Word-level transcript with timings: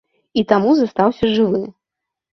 І 0.41 0.43
таму 0.51 0.71
застаўся 0.79 1.31
жывы. 1.37 1.61